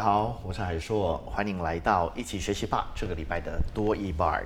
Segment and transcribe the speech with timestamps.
[0.00, 2.90] 好，我是海硕，欢迎来到一起学习吧。
[2.94, 4.42] 这个礼拜的多益 bar。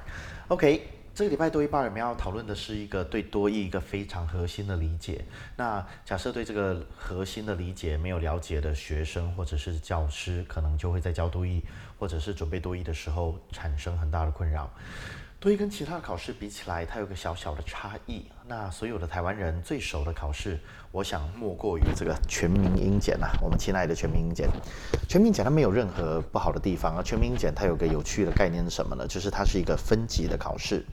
[0.48, 0.82] OK，
[1.14, 5.24] 这个礼拜多益 bar 我们要讨论的是一个对多益一个非常核心的理解。
[5.56, 11.62] 那假设对这个核心的理解没有了解的学生或者是教师，可能就会在教多益
[12.00, 14.68] 或者是准备多益的时候产生很大的困扰。
[15.38, 18.24] 多益跟其他的考试比起来，它有个小小的差异。
[18.46, 20.60] 那所有的台湾人最熟的考试，
[20.92, 23.26] 我想莫过于这个全民英检呐。
[23.40, 24.46] 我们亲爱的全民英检，
[25.08, 27.02] 全民检它没有任何不好的地方啊。
[27.02, 29.06] 全民英检它有个有趣的概念是什么呢？
[29.06, 30.84] 就是它是一个分级的考试。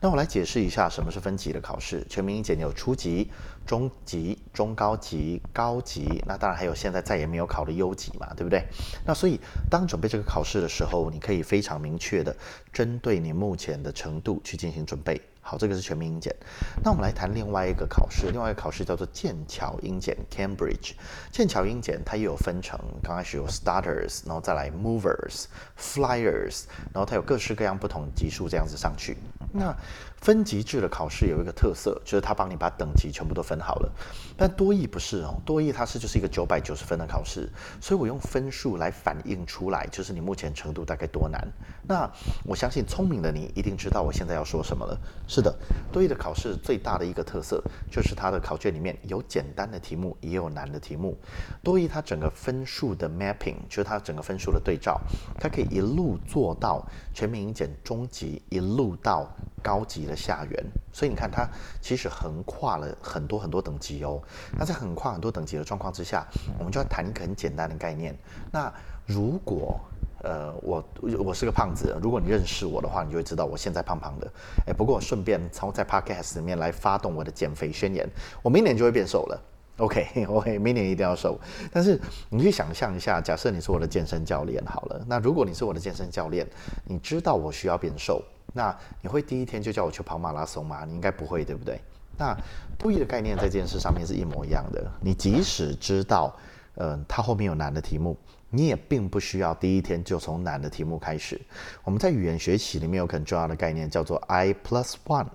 [0.00, 2.06] 那我来解释一下什么是分级的考试。
[2.08, 3.28] 全民英检有初级、
[3.66, 8.64] 中级、中高级、高级，那当然还有现在再也没有考的优级嘛，对不对？
[9.04, 12.36] 那所以当准备这个考试的时候，你可以非常明确的
[12.72, 15.20] 针对你目前的程度去进行准备。
[15.50, 16.32] 好，这个是全民英检。
[16.80, 20.92] 那我们来谈另外一个考试，另外一个考试叫做剑桥英检 （Cambridge）。
[21.32, 29.16] 剑桥英检它也有分成，刚开始有 Starters，然后再来 Movers、Flyers，然后它有各式各样不同级数这样子上去。
[29.52, 29.76] 那
[30.20, 33.90] 分级制的考试有一个特色，就是它帮你把等级全部都分好了。
[34.36, 37.48] 但多益不是哦，多益它是就是一个九百九十分的考试，
[37.80, 41.40] 所以我用分数来反映出来，就是你目前程度大概多难。
[41.88, 42.08] 那
[42.44, 44.98] 我相信聪明的你一定知道我现在要说什么了。
[45.26, 45.54] 是的，
[45.90, 51.16] 多益的考试最大的一个特色就是它的考卷里面有简单的题目，也有难的题目。
[51.62, 55.00] 多益它整个分数的 mapping，就是它整个分数的对照，
[55.38, 59.26] 它可以一路做到全民英检中级，一路到
[59.62, 60.64] 高级的下缘。
[60.92, 61.48] 所以你看，它
[61.80, 64.20] 其实横跨了很多很多等级哦。
[64.58, 66.26] 那在横跨很多等级的状况之下，
[66.58, 68.16] 我们就要谈一个很简单的概念。
[68.50, 68.72] 那
[69.06, 69.78] 如果
[70.22, 70.84] 呃，我
[71.24, 74.30] 我是个胖子，如果你认识我的话，你就会知道我现在胖胖的。
[74.66, 78.06] 哎，不过我顺便从在 Podcast 里面来发动我的减肥宣言，
[78.42, 79.42] 我明年就会变瘦了。
[79.78, 81.40] OK，OK， 明年一定要瘦。
[81.72, 86.46] 但是你去想象一下，假设你是我的健身教练好了，那如果你是我的健身教练，
[86.84, 88.22] 你知道我需要变瘦，
[88.52, 90.84] 那你会第一天就叫我去跑马拉松吗？
[90.84, 91.80] 你应该不会，对不对？
[92.18, 92.36] 那
[92.78, 94.84] 多益的概念在这件事上面是一模一样的。
[95.00, 96.34] 你即使知道，
[96.76, 98.16] 嗯，它后面有难的题目。
[98.52, 101.40] 你也并不需要第一天就从难的题目开始。
[101.84, 105.26] 我们在语言学习里面有很重要的概念，叫做 I plus one。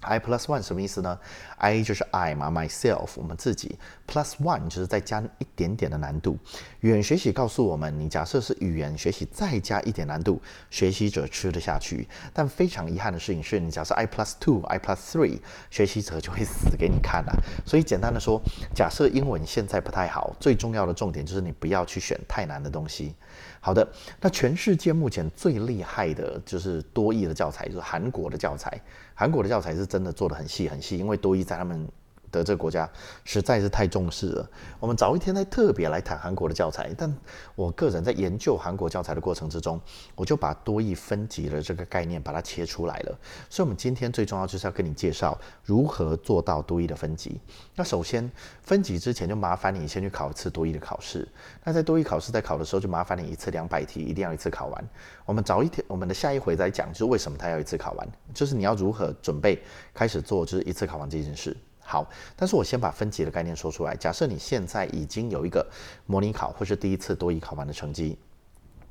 [0.00, 1.18] I plus one 什么意思呢
[1.56, 3.76] ？I 就是 I 嘛，myself，我们自己
[4.06, 6.38] ，plus one 就是再加一点点的难度。
[6.80, 12.08] 语言学习告诉我们，你假设是语言学习再加一点难度，学习者吃得下去。
[12.32, 17.32] 但非常遗憾的事情是，你假设 I plus two，I plus three，学习者就会死给你看啊。
[17.66, 18.40] 所以简单的说，
[18.74, 23.14] 假设英文现在不太好，最重要的重点就是你不要去选太难的东西。
[23.60, 23.86] 好的，
[24.20, 28.80] 那全世界目前最厉害的就是多义的教材，就是韩国的教材。
[29.20, 31.88] 韩国的教材是真的做的很细很细，因为多一在他们。
[32.30, 32.88] 的这个国家
[33.24, 34.50] 实在是太重视了。
[34.80, 37.12] 我们早一天再特别来谈韩国的教材，但
[37.54, 39.80] 我个人在研究韩国教材的过程之中，
[40.14, 43.18] 我就把多义分级的这个概念把它切出来了。
[43.48, 47.40] 所以，我们今天最重要就是要跟你介绍如何做到多义的分级。
[47.74, 48.30] 那首先
[48.62, 51.26] 分级之前就麻烦你先去考一次多义的考试。
[51.64, 54.88] 那在多义考试在考的时候，就麻烦你一次两百题一定要一次考完。
[55.24, 59.62] 我们早一天我们的下一回再讲，就是为什么他要一次考完，就是你要如何准备
[59.94, 61.56] 开始做，就是一次考完这件事。
[61.90, 62.06] 好，
[62.36, 63.96] 但是我先把分级的概念说出来。
[63.96, 65.66] 假设你现在已经有一个
[66.04, 68.18] 模拟考或是第一次多一考完的成绩，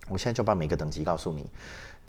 [0.09, 1.47] 我现在就把每个等级告诉你。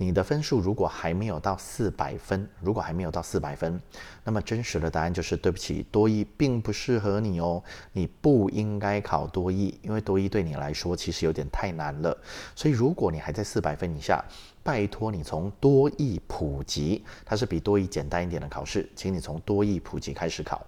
[0.00, 3.78] 你的分数如果还没有到四百分，如果还没有到四百分，
[4.22, 7.60] 那么真实的答案就是对不起，多一并不适合你哦。
[7.92, 12.16] 你不应该考多一，因为多一对你来说其实有点太难了。
[12.54, 14.24] 所以如果你还在四百分以下，
[14.62, 20.64] 拜托你从多益普及，它是比多益简单一点的考试，请你从多益普及开始考。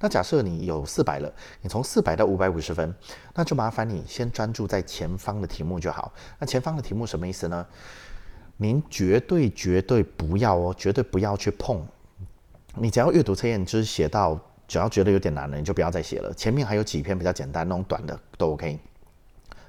[0.00, 1.32] 那假设你有四百了，
[1.62, 2.94] 你从四百到五百五十分，
[3.34, 6.12] 那就麻烦你先专注在前方的题目就好。
[6.38, 7.66] 那前方的题目什么意思呢？
[8.56, 11.84] 您绝对绝对不要哦，绝对不要去碰。
[12.76, 16.32] 你只要阅读测验就是写到，只要觉得有点难了，你就不要再写了。
[16.34, 18.78] 前面还有几篇比较简单，那种短的都 OK。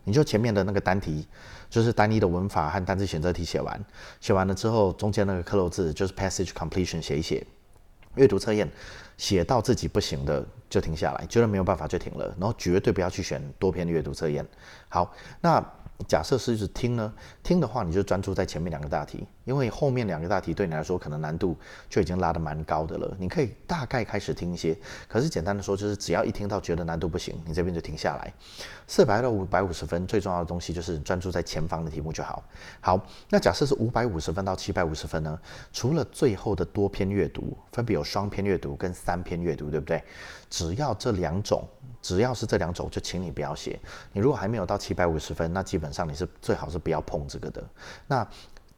[0.03, 1.27] 你就前面的那个单题，
[1.67, 3.83] 就是单一的文法和单词选择题写完，
[4.19, 7.45] 写完了之后，中间那个克漏字就是 passage completion 写一写。
[8.15, 8.69] 阅读测验
[9.17, 14.45] 写到自己不行的就停下来，觉得没有办法就停了，然后绝对不要去选多篇阅读测验。
[14.89, 15.63] 好，那
[16.07, 17.13] 假设是是听呢？
[17.41, 21.55] 听的话，你就专注在前面两个大题，因为后面两个大题对你来说可能难度
[21.89, 23.15] 就已经拉得蛮高的了。
[23.17, 24.77] 你可以大概开始听一些，
[25.07, 28.33] 可是简单的说就是只要一听到觉得难度不行，你这边就停下来。
[28.87, 32.43] 四百到五百五十分最重要的东西就是专注在前方的题目就好。
[32.81, 32.99] 好，
[33.29, 35.39] 那假设是五百五十分到七百五十分呢？
[35.71, 40.03] 除了最后的多篇阅读，分别有双篇阅读跟三篇阅读，对不对？
[40.49, 41.67] 只要这两种，
[42.01, 43.79] 只要是这两种，就请你不要写。
[44.11, 47.63] 你如果还没有到七百五十分，那基本上你是最好是不要碰这个的。
[48.07, 48.27] 那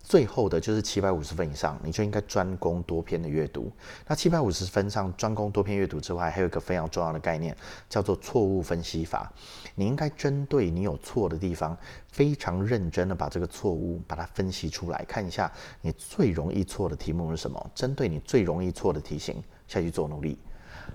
[0.07, 3.69] 最后的就是七百五十分以上，你就应该专攻多篇的阅读。
[4.07, 7.53] 那七百五十分上专攻多篇阅读之外，还有一个非常重要的概念，
[7.89, 9.29] 叫做错误分析法。
[9.75, 11.77] 你应该针对你有错的地方，
[12.09, 15.51] 非常认真的把这个错误把它分析出来，看一下
[15.81, 20.39] 你最容易错的题目是什么，针对你最容易错的题型下去做努力。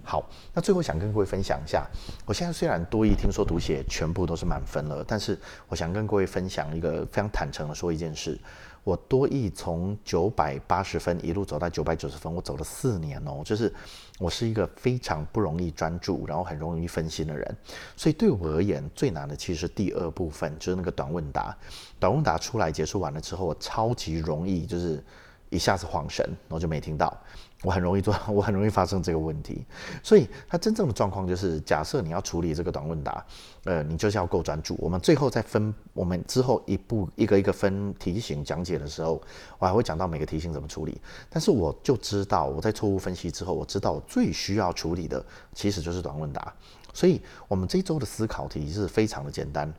[0.03, 1.87] 好，那最后想跟各位分享一下，
[2.27, 8.39] 我现在虽然多一听说读写全部都是满分了，但是我想跟各位分享一个非常坦诚的说一件事，
[8.85, 13.73] 我多益从九百八十分一路走到九百九十分，我走了四年哦，就是
[14.19, 17.57] 我是一个非常不容易专注，然后很容易分心的人，
[17.97, 21.57] 所以对我而言最难的其实是第二部分，就是那个短问答，
[22.01, 25.03] 短问答出来结束完了之后，我超级容易就是
[25.53, 27.17] 一下子晃神，然后就没听到。
[27.63, 29.65] 我很容易做， 我很容易发生这个问题，
[30.03, 33.25] 所以它真正的状况就是，假设你要处理这个短问答，
[33.63, 34.77] 呃，你就是要够专注。
[34.81, 39.23] 我们最后再分，我们之后一步一个一个分题型讲解的时候，
[39.61, 41.01] 我还会讲到每个题型怎么处理。
[41.31, 46.53] 但是我就知道，我在错误分析之后，我知道我最需要处理的其实就是短问答。
[46.93, 49.73] 所以，我们这周的思考题是非常的简单。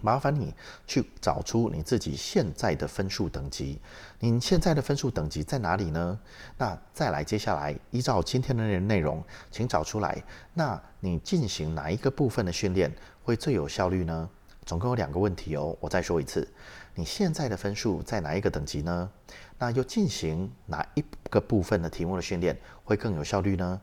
[0.00, 0.52] 麻烦你
[0.86, 3.80] 去找出你自己现在的分数等级，
[4.18, 6.18] 你现在的分数等级在哪里呢？
[6.58, 10.22] 那再来，接下来依照今天的内容，请找出来。
[10.54, 12.92] 那你进行哪一个部分的训练
[13.22, 14.28] 会最有效率呢？
[14.64, 16.48] 总共有两个问题哦，我再说一次，
[16.94, 19.10] 你现在的分数在哪一个等级呢？
[19.58, 23.80] 那又进行哪一个部分的题目的训练会更有效率呢？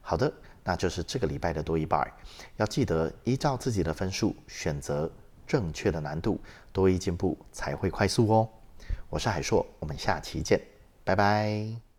[0.00, 0.32] 好的，
[0.64, 2.08] 那就是这个礼拜的多一半，
[2.56, 5.10] 要记得依照自己的分数选择。
[5.50, 6.38] 正确的难度，
[6.72, 8.48] 多一进步才会快速哦。
[9.08, 10.60] 我是海硕，我们下期见，
[11.02, 11.89] 拜拜。